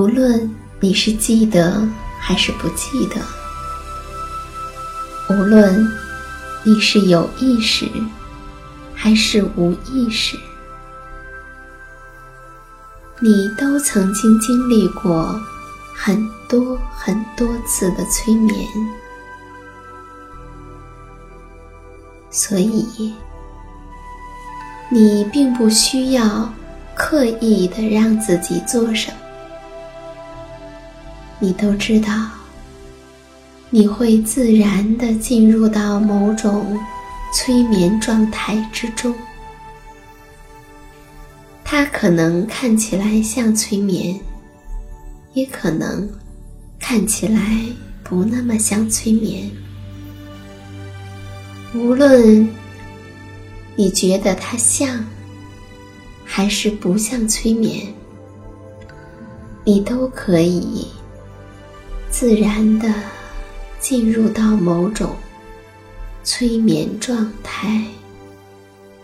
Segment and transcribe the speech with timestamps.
[0.00, 0.50] 无论
[0.80, 1.86] 你是记得
[2.18, 3.20] 还是不记得，
[5.28, 5.86] 无论
[6.62, 7.86] 你是有意识
[8.94, 10.38] 还是无意识，
[13.18, 15.38] 你都曾经经历过
[15.94, 18.66] 很多很多次的催眠，
[22.30, 23.12] 所以
[24.90, 26.50] 你并不需要
[26.96, 29.29] 刻意的让自己做什么。
[31.42, 32.12] 你都知道，
[33.70, 36.78] 你会自然的进入到某种
[37.34, 39.14] 催眠状态之中。
[41.64, 44.20] 它可能看起来像催眠，
[45.32, 46.06] 也可能
[46.78, 47.40] 看起来
[48.04, 49.50] 不那么像催眠。
[51.72, 52.46] 无论
[53.76, 55.02] 你觉得它像，
[56.24, 57.86] 还是不像催眠，
[59.64, 60.86] 你都可以。
[62.10, 62.86] 自然的
[63.78, 65.16] 进入到某种
[66.22, 67.82] 催眠状态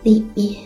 [0.03, 0.61] 里面。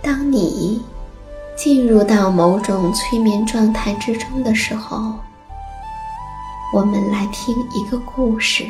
[0.00, 0.80] 当你
[1.56, 5.14] 进入到某种催眠状态之中的时候，
[6.72, 8.64] 我们来听一个故事。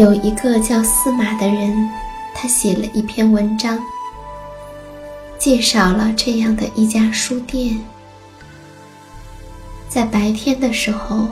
[0.00, 1.86] 有一个叫司马的人，
[2.34, 3.78] 他写了一篇文章，
[5.38, 7.78] 介绍了这样的一家书店。
[9.90, 11.28] 在白天的时候，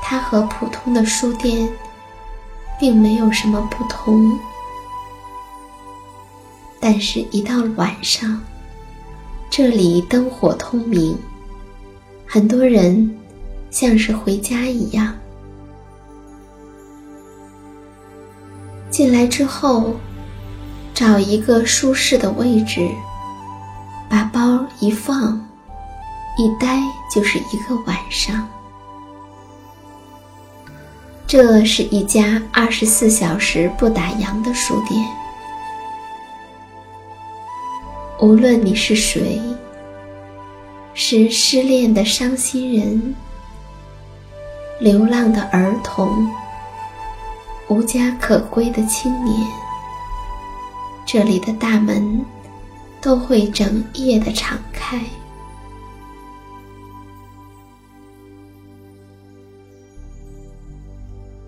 [0.00, 1.68] 它和普通的书店
[2.78, 4.30] 并没有什么不同，
[6.78, 8.40] 但是，一到晚上，
[9.50, 11.18] 这里灯火通明，
[12.28, 13.12] 很多人
[13.72, 15.12] 像是回家一样。
[18.92, 19.94] 进来之后，
[20.92, 22.86] 找一个舒适的位置，
[24.06, 25.42] 把包一放，
[26.36, 26.78] 一待
[27.10, 28.46] 就是一个晚上。
[31.26, 35.02] 这是一家二十四小时不打烊的书店。
[38.20, 39.40] 无论你是谁，
[40.92, 43.14] 是失恋的伤心人，
[44.78, 46.30] 流浪的儿童，
[47.68, 49.34] 无家可归的青年，
[51.06, 52.24] 这里的大门
[53.00, 55.00] 都会整夜的敞开。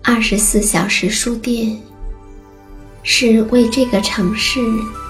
[0.01, 1.79] 二十四小时书店
[3.03, 4.59] 是为这个城市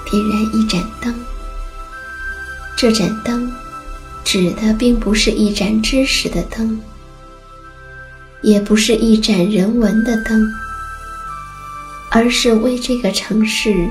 [0.09, 1.13] 点燃一盏灯。
[2.77, 3.49] 这盏灯
[4.25, 6.77] 指的并不是一盏知识的灯，
[8.41, 10.45] 也不是一盏人文的灯，
[12.15, 13.89] 而是为这个城市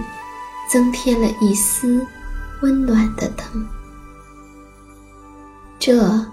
[0.72, 2.06] 增添了一丝
[2.62, 3.68] 温暖的灯。
[5.78, 6.26] 这。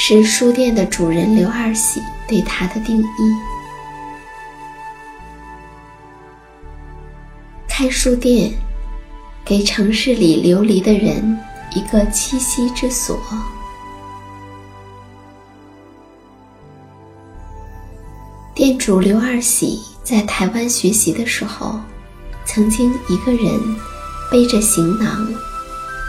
[0.00, 3.34] 是书店的主人刘二喜对它的定义。
[7.68, 8.52] 开书店，
[9.44, 11.36] 给城市里流离的人
[11.74, 13.20] 一个栖息之所。
[18.54, 21.78] 店主刘二喜在台湾学习的时候，
[22.46, 23.60] 曾经一个人
[24.30, 25.28] 背着行囊，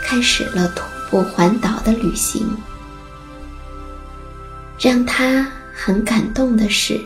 [0.05, 2.47] 开始了徒步环岛的旅行。
[4.79, 6.97] 让他很感动的是，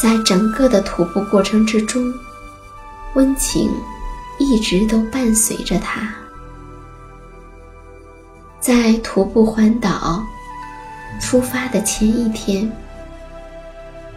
[0.00, 2.10] 在整个的徒步过程之中，
[3.12, 3.70] 温情
[4.38, 6.08] 一直都伴随着他。
[8.58, 10.24] 在徒步环岛
[11.20, 12.72] 出发的前一天，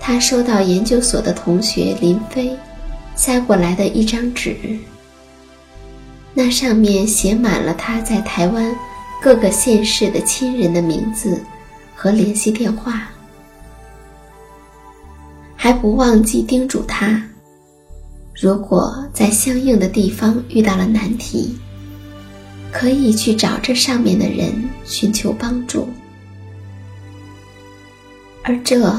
[0.08, 2.56] 他收到研究所的同学林飞
[3.16, 4.56] 塞过来的一张纸，
[6.32, 8.72] 那上面写满了他在台湾
[9.20, 11.42] 各个县市的亲人的名字。
[11.98, 13.08] 和联系电话，
[15.56, 17.20] 还不忘记叮嘱他：
[18.40, 21.58] 如果在相应的地方遇到了难题，
[22.72, 25.88] 可以去找这上面的人寻求帮助。
[28.44, 28.94] 而这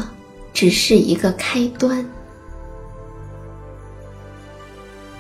[0.57, 2.03] 只是一个开端。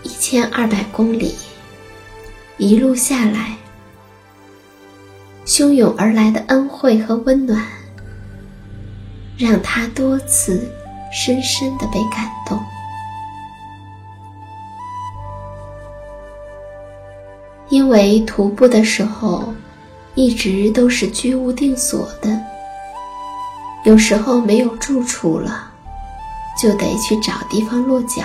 [0.02, 1.34] 一千二百公里，
[2.56, 3.54] 一路下来。
[5.44, 7.62] 汹涌而来的恩惠和温暖，
[9.36, 10.66] 让他多次
[11.12, 12.58] 深深的被感动。
[17.68, 19.52] 因为徒步的时候，
[20.14, 22.42] 一直都是居无定所的，
[23.86, 25.70] 有时候没有住处了，
[26.60, 28.24] 就得去找地方落脚。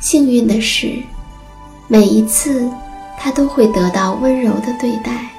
[0.00, 1.02] 幸运的是，
[1.88, 2.70] 每一次。
[3.16, 5.30] 他都会得到温柔的对待。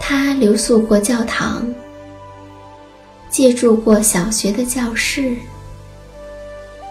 [0.00, 1.64] 他留宿过教堂，
[3.28, 5.36] 借住过小学的教室，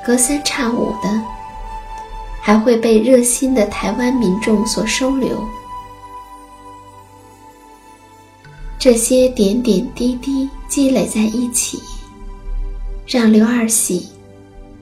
[0.05, 1.21] 隔三差五的，
[2.39, 5.43] 还会被热心的台湾民众所收留。
[8.81, 11.79] 这些点点滴滴积累在一起，
[13.05, 14.09] 让刘二喜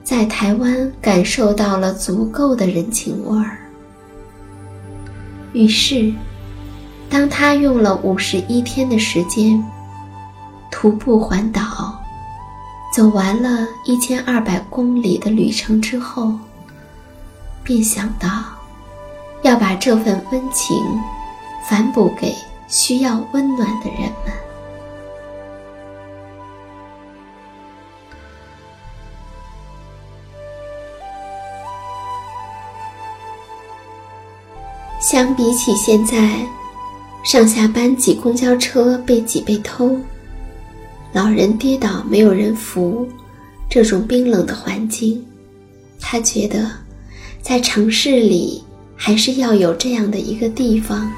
[0.02, 3.58] 在台湾感受到了足够的人情味儿。
[5.52, 6.10] 于是，
[7.10, 9.62] 当他用了五十一天的时间
[10.72, 11.94] 徒步环岛，
[12.96, 16.32] 走完了一千二百公里的旅程之后，
[17.62, 18.44] 便想到
[19.42, 20.74] 要把这份温情
[21.68, 22.34] 反哺给
[22.70, 24.32] 需要温暖的人们。
[35.00, 36.46] 相比起现在，
[37.24, 39.98] 上下班挤公交车被挤被偷，
[41.12, 43.08] 老人跌倒没有人扶，
[43.68, 45.26] 这种冰冷的环境，
[45.98, 46.70] 他觉得，
[47.42, 48.62] 在城市里
[48.94, 51.10] 还是要有这样的一个地方，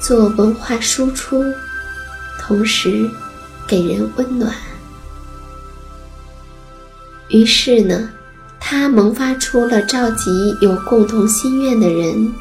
[0.00, 1.44] 做文化输出，
[2.40, 3.08] 同时
[3.66, 4.54] 给人温暖。
[7.28, 8.10] 于是呢。
[8.62, 12.32] 他萌发出了召集有共同心愿的人，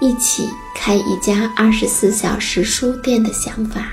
[0.00, 3.88] 一起开一家二十四小时书店的想法。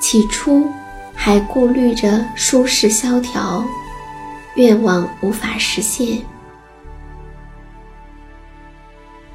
[0.00, 0.70] 起初
[1.12, 3.64] 还顾虑着舒适萧条，
[4.54, 6.24] 愿望无法实现。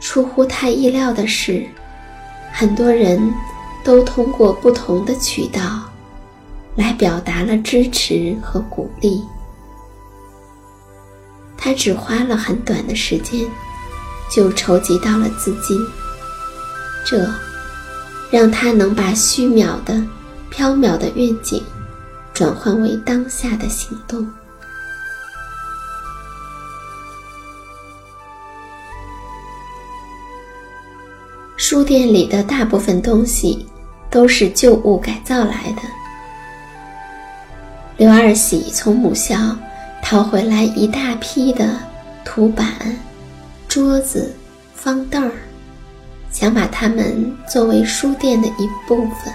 [0.02, 1.66] 出乎他意料的是，
[2.52, 3.22] 很多人
[3.84, 5.62] 都通过不同的渠道
[6.76, 9.24] 来表达了支持和鼓励。
[11.56, 13.40] 他只花了很短的时间，
[14.32, 15.78] 就筹集到了资金，
[17.06, 17.30] 这
[18.32, 19.94] 让他能把虚渺的、
[20.52, 21.64] 缥缈的愿景
[22.34, 24.28] 转换为当下的行动。
[31.72, 33.66] 书店里的大部分东西
[34.10, 35.82] 都是旧物改造来的。
[37.96, 39.38] 刘二喜从母校
[40.04, 41.80] 淘回来一大批的
[42.26, 42.68] 图板、
[43.70, 44.36] 桌子、
[44.76, 45.32] 方凳儿，
[46.30, 49.34] 想把它们作为书店的一部分。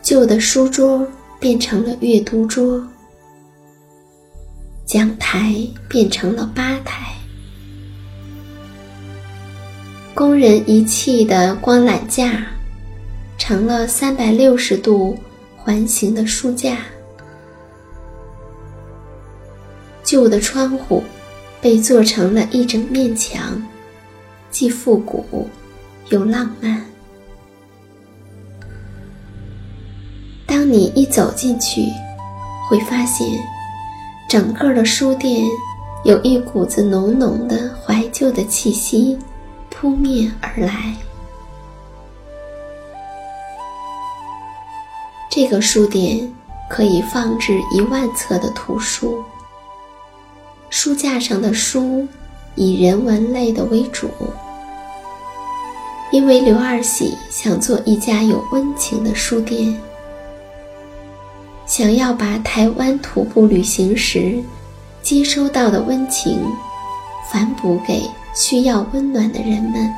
[0.00, 1.06] 旧的书桌
[1.38, 2.82] 变成了阅读桌，
[4.86, 5.54] 讲台
[5.90, 7.15] 变成了吧台。
[10.16, 12.46] 工人遗弃的光缆架，
[13.36, 15.14] 成了三百六十度
[15.54, 16.78] 环形的书架。
[20.02, 21.04] 旧的窗户
[21.60, 23.62] 被做成了一整面墙，
[24.50, 25.46] 既复古
[26.08, 26.82] 又浪漫。
[30.46, 31.82] 当你一走进去，
[32.70, 33.28] 会发现
[34.30, 35.44] 整个的书店
[36.06, 39.18] 有一股子浓浓的怀旧的气息。
[39.78, 40.94] 扑面而来。
[45.30, 46.32] 这个书店
[46.70, 49.22] 可以放置一万册的图书，
[50.70, 52.08] 书架上的书
[52.54, 54.08] 以人文类的为主，
[56.10, 59.78] 因为刘二喜想做一家有温情的书店，
[61.66, 64.42] 想要把台湾徒步旅行时
[65.02, 66.42] 接收到的温情
[67.30, 68.02] 反哺给。
[68.36, 69.90] 需要温暖的人们，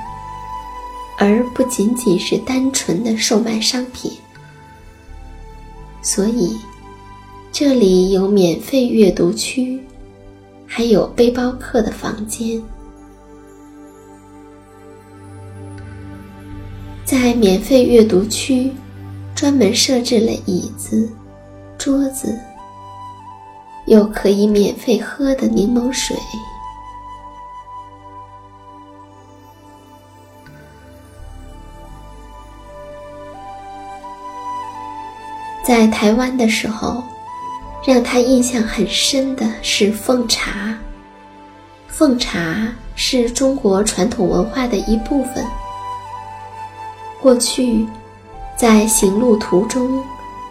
[1.19, 4.13] 而不仅仅是单纯的售卖商品。
[6.01, 6.57] 所以，
[7.51, 9.83] 这里有免费阅读区，
[10.65, 12.63] 还有背包客的房间。
[17.05, 18.71] 在免费阅读区，
[19.35, 21.11] 专门设置了椅子、
[21.77, 22.39] 桌子，
[23.87, 26.17] 有可以免费喝的柠檬水。
[35.69, 37.05] 在台湾的时候，
[37.87, 40.75] 让他印象很深的是奉茶。
[41.89, 45.45] 奉茶是中国传统文化的一部分。
[47.21, 47.87] 过去，
[48.57, 50.03] 在行路途中，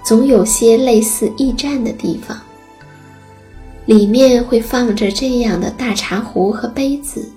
[0.05, 2.37] 总有些类似驿站的地方，
[3.87, 7.27] 里面会放着这样的大茶壶和杯子，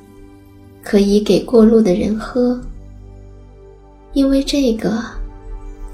[0.83, 2.61] 可以给过路的人喝。
[4.13, 5.03] 因为这个。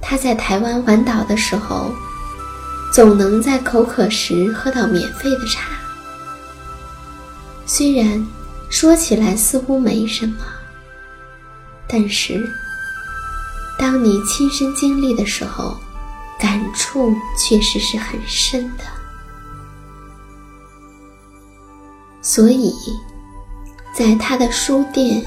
[0.09, 1.93] 他在台湾环岛的时候，
[2.93, 5.73] 总能在口渴时喝到免费的茶。
[7.67, 8.25] 虽然
[8.71, 10.37] 说起来似乎没什么，
[11.89, 12.49] 但是
[13.77, 15.77] 当你亲身经历的时候，
[16.39, 18.85] 感触确实是很深的。
[22.23, 22.73] 所以，
[23.93, 25.21] 在他的书店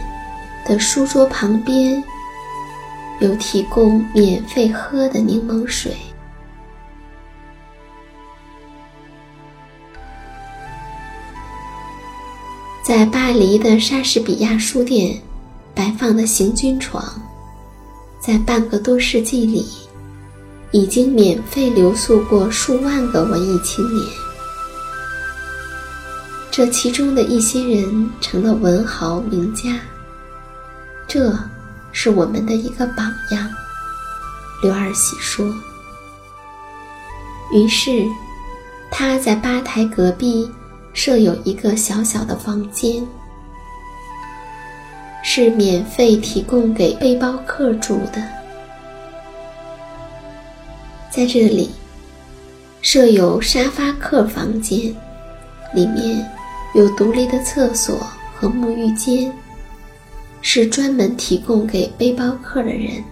[0.66, 2.02] 的书桌旁边。
[3.20, 5.96] 有提供免费喝的柠檬水。
[12.82, 15.22] 在巴黎的莎士比亚书店
[15.76, 17.04] 摆放的行军床，
[18.20, 19.66] 在半个多世纪里，
[20.72, 24.08] 已经免费留宿过数万个文艺青年。
[26.50, 29.80] 这其中的一些人成了文豪名家。
[31.08, 31.32] 这。
[31.92, 33.50] 是我们的一个榜样，
[34.62, 35.46] 刘二喜说。
[37.52, 38.06] 于是，
[38.92, 40.50] 他在吧台隔壁
[40.94, 43.06] 设有一个小小的房间，
[45.24, 48.24] 是免费提供给背包客住的。
[51.10, 51.72] 在这里，
[52.82, 54.96] 设有沙发客房间，
[55.74, 56.24] 里面
[56.76, 57.98] 有独立的厕所
[58.36, 59.34] 和沐浴间。
[60.42, 63.04] 是专门提供给背包客的人。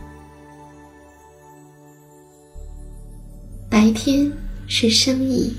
[3.69, 4.31] 白天
[4.67, 5.55] 是生意，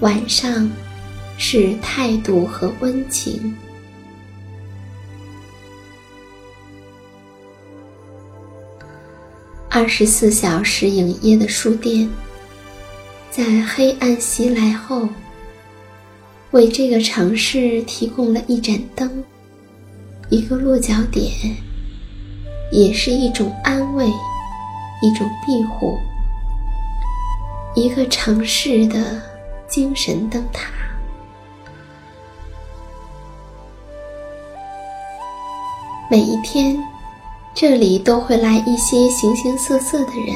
[0.00, 0.70] 晚上
[1.36, 3.54] 是态度和温情。
[9.70, 12.08] 二十四小时营业的书店，
[13.30, 15.08] 在黑暗袭来后，
[16.50, 19.24] 为这个城市提供了一盏灯。
[20.30, 21.32] 一个落脚点，
[22.70, 24.06] 也是一种安慰
[25.00, 25.98] 一种庇护，
[27.74, 29.22] 一个城市的
[29.66, 30.68] 精神灯塔。
[36.10, 36.78] 每一天，
[37.54, 40.34] 这里都会来一些形形色色的人。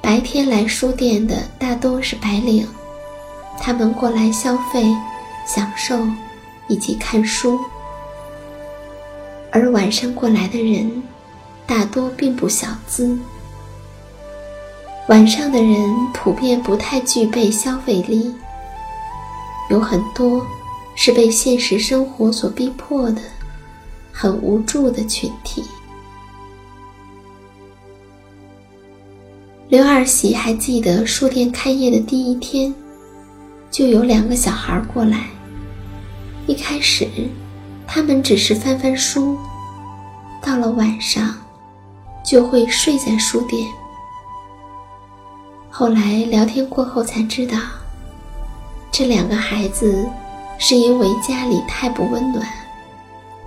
[0.00, 2.68] 白天来书店的大多是白领，
[3.58, 4.84] 他们过来消费、
[5.44, 5.98] 享受
[6.68, 7.58] 以及看书；
[9.50, 11.02] 而晚上过来的人，
[11.66, 13.18] 大多并不小资。
[15.08, 18.34] 晚上的人普遍不太具备消费力，
[19.70, 20.44] 有很多
[20.96, 23.20] 是被现实生活所逼迫的。
[24.16, 25.64] 很无助的群体。
[29.68, 32.72] 刘二喜还记得书店开业的第一天，
[33.72, 35.26] 就有两个小孩过来。
[36.46, 37.08] 一开始，
[37.86, 39.38] 他们只是翻翻书，
[40.42, 41.34] 到了晚上，
[42.22, 43.66] 就会睡在书店。
[45.70, 47.58] 后来聊天过后才知道，
[48.92, 50.06] 这两个孩子
[50.58, 52.46] 是因为家里太不温暖。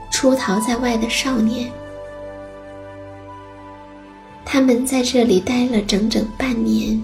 [0.09, 1.69] 出逃在外的少年，
[4.43, 6.99] 他们在这里待了整整半年。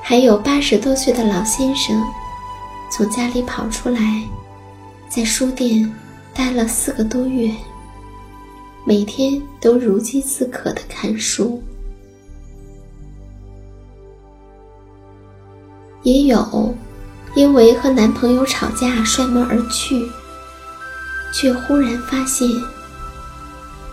[0.00, 2.00] 还有八十多岁的老先生，
[2.98, 4.24] 从家里跑出来，
[5.08, 5.88] 在书店
[6.34, 7.54] 待了四个多月，
[8.84, 11.62] 每天都如饥似渴的看书。
[16.02, 16.74] 也有。
[17.36, 20.10] 因为和男朋友吵架摔门而去，
[21.32, 22.48] 却忽然发现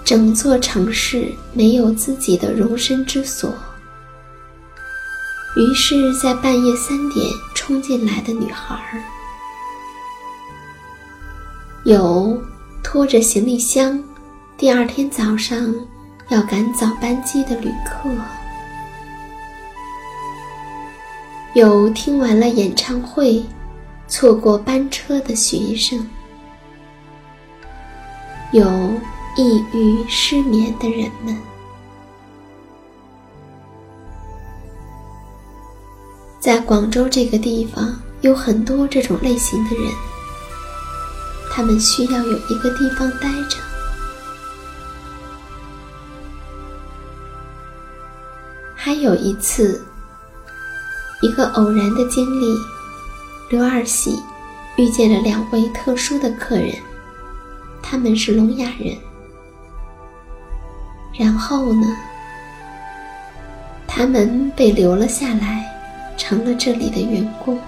[0.04, 3.54] 整座城市没有自己的容身之所，
[5.56, 9.02] 于是，在半夜三点冲进来的女孩儿，
[11.86, 12.38] 有
[12.84, 14.04] 拖着行李箱，
[14.58, 15.74] 第二天早上
[16.28, 18.10] 要赶早班机的旅客。
[21.54, 23.42] 有听完了演唱会，
[24.10, 26.06] 错过班车的学生，
[28.52, 28.66] 有
[29.38, 31.34] 抑郁失眠的人们，
[36.46, 39.92] 在广州这个地方有很多这种类型的人，
[41.52, 43.58] 他们需要有一个地方待着。
[48.76, 49.84] 还有一次。
[51.22, 52.56] 一个偶然的经历，
[53.50, 54.22] 刘二喜
[54.76, 56.76] 遇见了两位特殊的客人，
[57.82, 58.96] 他们是聋哑人。
[61.18, 61.88] 然后呢，
[63.88, 65.75] 他们被留了下来，
[66.18, 67.60] 成了这里的员工。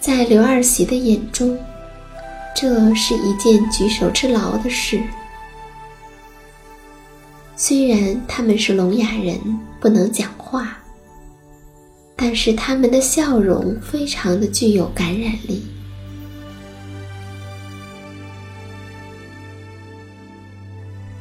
[0.00, 1.58] 在刘二喜的眼中，
[2.56, 5.00] 这是一件举手之劳的事。
[7.54, 9.38] 虽然他们是聋哑人，
[9.78, 10.78] 不能讲话，
[12.16, 15.62] 但是他们的笑容非常的具有感染力。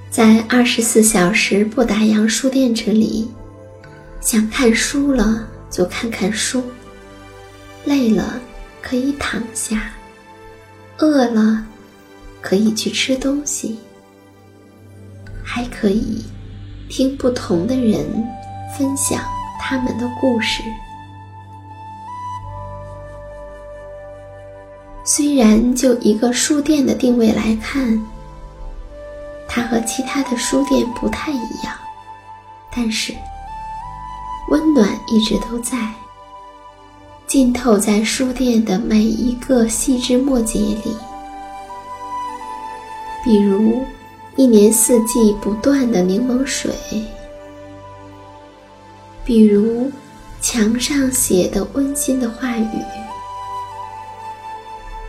[0.09, 3.29] 在二十四小时不打烊书店这里，
[4.21, 6.63] 想看书了就看看书，
[7.85, 8.39] 累了
[8.81, 9.91] 可以躺下，
[10.97, 11.65] 饿了
[12.41, 13.79] 可以去吃东西。
[15.43, 16.23] 还可以
[16.89, 18.05] 听不同的人
[18.77, 19.19] 分享
[19.59, 20.61] 他们的故事。
[25.03, 27.99] 虽然就一个书店的定位来看，
[29.47, 31.73] 它和其他的书店不太一样，
[32.71, 33.11] 但是
[34.49, 35.93] 温暖一直都在，
[37.25, 40.95] 浸透在书店的每一个细枝末节里，
[43.23, 43.83] 比如。
[44.35, 46.71] 一年四季不断的柠檬水，
[49.25, 49.91] 比如
[50.39, 52.81] 墙上写的温馨的话语，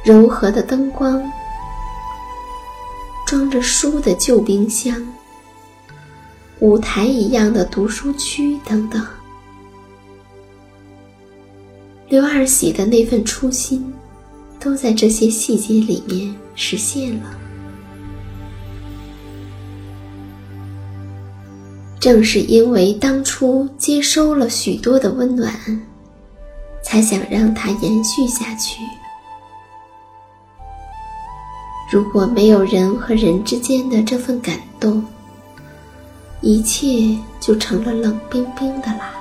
[0.03, 1.22] 柔和的灯光，
[3.24, 5.00] 装着书的旧冰箱，
[6.59, 9.07] 舞台一样的读书区等等。
[12.10, 13.94] 刘二喜的那份初心，
[14.58, 17.38] 都在这些细节里面实现了。
[22.00, 25.54] 正是因为当初接收了许多的温暖，
[26.82, 28.82] 才想让它延续下去。
[31.92, 35.04] 如果没有人和人之间的这份感动，
[36.40, 39.14] 一切就成了冷冰冰的啦。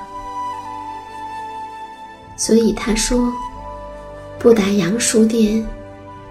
[2.40, 3.32] 所以他说
[4.40, 5.64] ：“布达杨书店，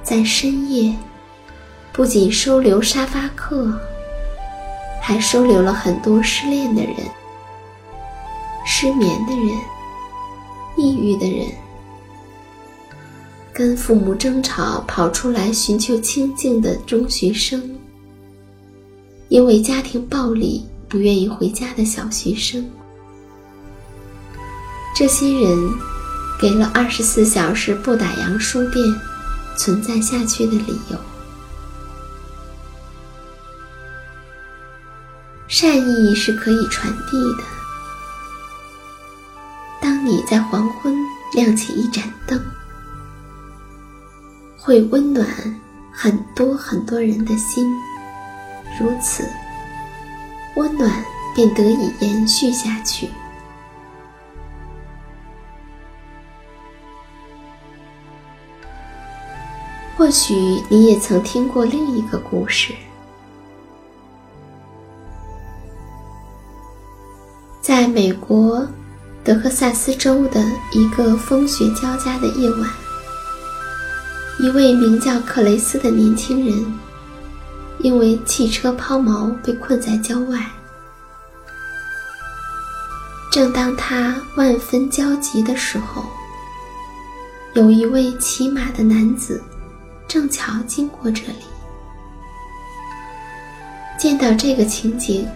[0.02, 0.96] 在深夜
[1.92, 3.78] 不仅收留沙发客，
[5.02, 6.94] 还收留了很多失恋的人、
[8.64, 9.48] 失眠的人、
[10.78, 11.46] 抑郁的人，
[13.52, 17.78] 跟父母争吵跑出来寻求清静的中学生，
[19.28, 22.64] 因为家庭暴力不愿意回家的小学生，
[24.96, 25.70] 这些人
[26.38, 28.84] 给了二十四小时不打烊书店
[29.56, 30.98] 存在下去的理由。
[35.48, 37.42] 善意是可以传递的。
[39.80, 40.94] 当你在黄昏
[41.34, 42.40] 亮起一盏灯，
[44.56, 45.26] 会温暖
[45.92, 47.66] 很多很多人的心，
[48.78, 49.24] 如此，
[50.54, 51.02] 温暖
[51.34, 53.08] 便得以延续下去。
[59.98, 62.72] 或许你也曾听过另一个故事。
[67.60, 68.64] 在美国
[69.24, 70.40] 德克萨斯州的
[70.72, 72.70] 一个风雪交加的夜晚，
[74.38, 76.64] 一位名叫克雷斯的年轻人，
[77.80, 80.48] 因为汽车抛锚被困在郊外。
[83.32, 86.04] 正当他万分焦急的时候，
[87.54, 89.42] 有一位骑马的男子
[90.08, 91.44] 正巧经过这里，
[93.98, 95.28] 见到这个情景。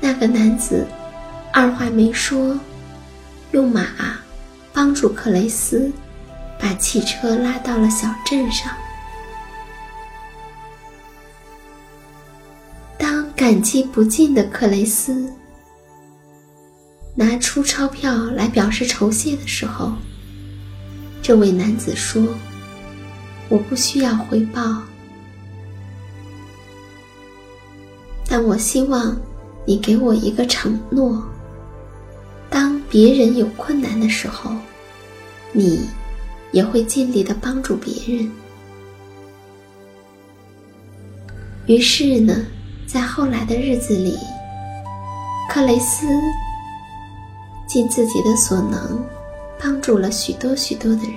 [0.00, 0.86] 那个男子
[1.52, 2.58] 二话没说，
[3.52, 3.86] 用马
[4.72, 5.90] 帮助克雷斯
[6.58, 8.70] 把汽车拉到了小镇上。
[12.98, 15.32] 当感激不尽的克雷斯
[17.14, 19.92] 拿出钞票来表示酬谢的时候，
[21.22, 22.22] 这位男子说
[23.48, 24.82] ：“我不需要回报，
[28.28, 29.16] 但我希望。”
[29.66, 31.24] 你给我一个承诺：
[32.50, 34.50] 当别人有困难的时候，
[35.52, 35.88] 你
[36.52, 38.30] 也会尽力的帮助别人。
[41.64, 42.44] 于是呢，
[42.86, 44.18] 在后来的日子里，
[45.48, 46.06] 克雷斯
[47.66, 49.02] 尽自己的所能，
[49.58, 51.16] 帮助了许多许多的人，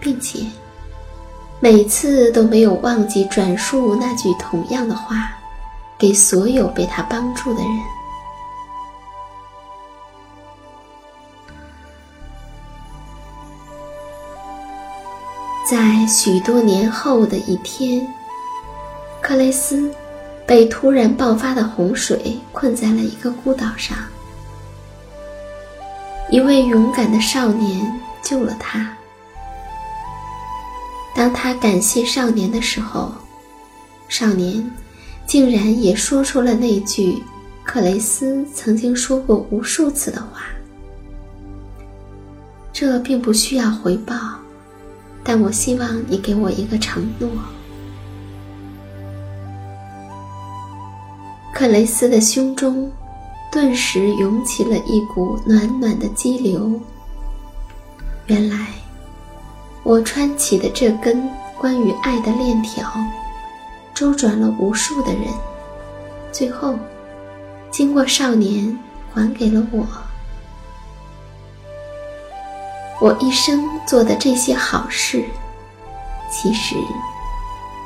[0.00, 0.40] 并且
[1.60, 5.30] 每次都没有忘记转述那句同样的话。
[5.98, 7.70] 给所有被他帮助的人，
[15.68, 18.06] 在许多年后的一天，
[19.20, 19.92] 克雷斯
[20.46, 23.98] 被突然爆发的洪水困在了一个孤岛上。
[26.30, 28.97] 一位勇敢的少年救了他。
[31.28, 33.12] 当他感谢少年的时候，
[34.08, 34.64] 少年。
[35.26, 37.22] 竟然也说出了那句
[37.62, 40.46] 克雷斯曾经说过无数次的话。
[42.72, 44.14] 这并不需要回报，
[45.22, 47.28] 但我希望你给我一个承诺。
[51.52, 52.90] 克雷斯的胸中
[53.52, 56.80] 顿时涌起了一股暖暖的激流。
[58.28, 58.68] 原来，
[59.88, 62.92] 我穿起的这根关于爱的链条。
[63.94, 65.22] 周转了无数的人，
[66.30, 66.78] 最后，
[67.70, 68.78] 经过少年
[69.14, 69.86] 还给了我。
[73.00, 75.24] 我一生做的这些好事，
[76.30, 76.74] 其实，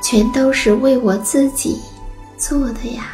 [0.03, 1.81] 全都是为我自己
[2.37, 3.05] 做的呀。